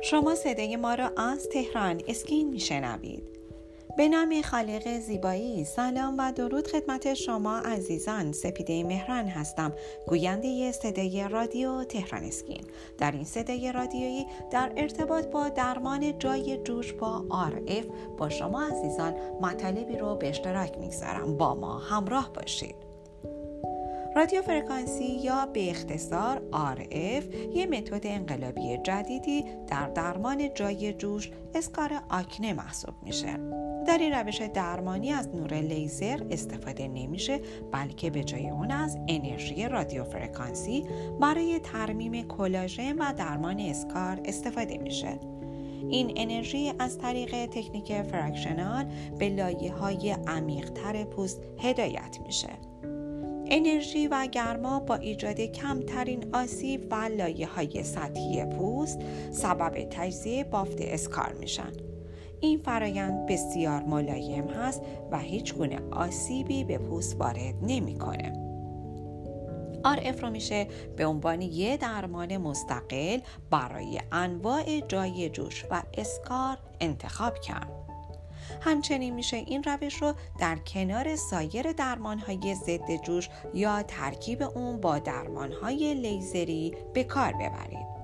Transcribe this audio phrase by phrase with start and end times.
[0.00, 3.38] شما صدای ما را از تهران اسکین میشنوید.
[3.96, 8.32] به نام خالق زیبایی سلام و درود خدمت شما عزیزان.
[8.32, 9.72] سپیده مهران هستم
[10.06, 12.64] گوینده صدای رادیو تهران اسکین.
[12.98, 17.24] در این صدای رادیویی در ارتباط با درمان جای جوش با
[17.68, 17.84] RF
[18.18, 21.36] با شما عزیزان مطالبی رو به اشتراک می‌گذارم.
[21.36, 22.87] با ما همراه باشید.
[24.18, 31.92] رادیو فرکانسی یا به اختصار RF یه متد انقلابی جدیدی در درمان جای جوش scar
[32.10, 33.38] آکنه محسوب میشه.
[33.86, 37.40] در این روش درمانی از نور لیزر استفاده نمیشه
[37.72, 40.84] بلکه به جای اون از انرژی رادیو فرکانسی
[41.20, 45.18] برای ترمیم کلاژن و درمان scar استفاده میشه.
[45.88, 48.84] این انرژی از طریق تکنیک fractional
[49.18, 50.16] به لایه های
[51.04, 52.67] پوست هدایت میشه.
[53.50, 58.98] انرژی و گرما با ایجاد کمترین آسیب به لایه های سطحی پوست
[59.30, 61.72] سبب تجزیه بافت اسکار میشن.
[62.40, 68.32] این فرایند بسیار ملایم هست و هیچ گونه آسیبی به پوست وارد نمی‌کنه.
[69.84, 73.18] RF رو میشه به عنوان یه درمان مستقل
[73.50, 77.87] برای انواع جای جوش و اسکار انتخاب کرد.
[78.60, 84.98] همچنین میشه این روش رو در کنار سایر درمانهای ضد جوش یا ترکیب اون با
[84.98, 87.98] درمانهای لیزری به کار ببرید.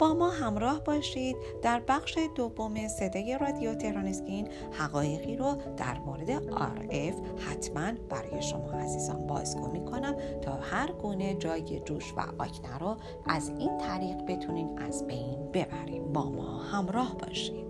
[0.00, 6.54] با ما همراه باشید در بخش دوم صدای رادیو تهران اسکین حقایقی رو در مورد
[6.54, 12.96] RF حتما برای شما عزیزان بازگو می‌کنم تا هر گونه جای جوش و آکنه رو
[13.26, 17.69] از این طریق بتونین از بین ببریم با ما همراه باشید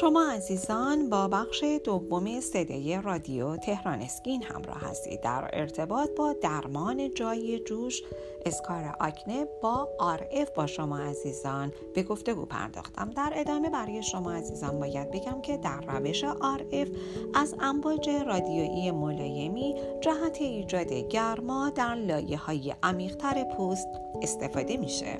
[0.00, 5.20] شما عزیزان با بخش دوم صدای رادیو تهران اسکین همراه هستید.
[5.20, 8.02] در ارتباط با درمان جای جوش
[8.46, 9.88] اسکار آکنه با
[10.32, 11.72] اف با شما عزیزان.
[11.94, 13.10] به گفتگو پرداختم.
[13.10, 16.88] در ادامه برای شما عزیزان باید بگم که در روش اف
[17.34, 23.88] از امواج رادیویی ملایمی جهت ایجاد گرما در لایه های عمیقتر پوست
[24.22, 25.18] استفاده میشه.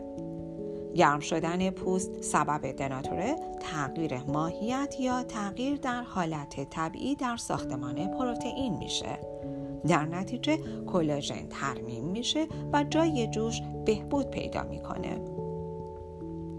[0.94, 8.77] گرم شدن پوست سبب دناتوره تغییر ماهیت یا تغییر در حالت طبیعی در ساختمان پروتئین
[8.77, 9.19] میشه.
[9.87, 15.21] در نتیجه کلاژن ترمیم میشه و جای جوش بهبود پیدا می‌کنه.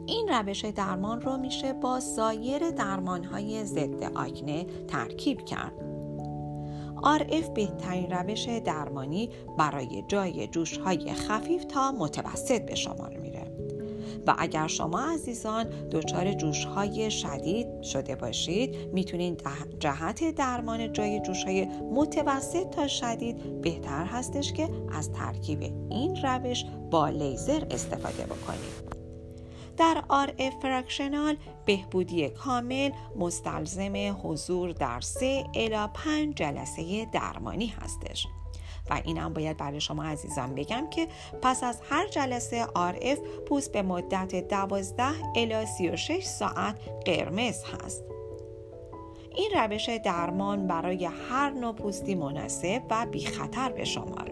[0.06, 5.74] این روش درمان رو میشه با سایر درمانهای ضد آکنه ترکیب کرد.
[7.04, 13.35] RF بهترین روش درمانی برای جای جوش های خفیف تا متوسط به شمار میره
[14.28, 19.44] و اگر شما عزیزان دچار جوش های شدید شده باشید می‌تونید
[19.80, 26.66] جهت درمان جای جوش های متوسط تا شدید بهتر هستش که از ترکیب این روش
[26.92, 28.96] با لیزر استفاده بکنید.
[29.78, 38.28] در آر فرکشنال بهبودی کامل مستلزم حضور در سه الا 5 جلسه درمانی هستش.
[38.90, 41.08] و اینم باید برای شما عزیزان بگم که
[41.42, 45.04] پس از هر جلسه RF پوست به مدت 12
[45.36, 46.76] الی 36 ساعت
[47.06, 48.04] قرمز هست.
[49.36, 54.32] این روش درمان برای هر نوع پوستی مناسب و بی خطر به شمار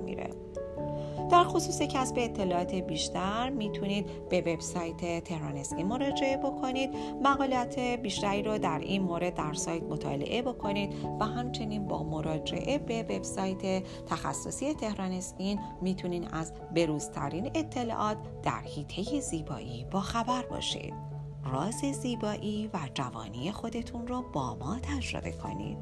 [1.30, 6.90] در خصوص کسب اطلاعات بیشتر می‌تونید به وبسایت تهرانسکی مراجعه بکنید.
[7.24, 13.04] مقالات بیشتری رو در این مورد در سایت مطالعه بکنید و همچنین با مراجعه به
[13.04, 20.94] وبسایت تخصصی تهران اسکین می‌تونید از بروزترین اطلاعات در حیطه زیبایی با خبر باشید.
[21.46, 25.78] راز زیبایی و جوانی خودتون رو با ما تجربه کنید.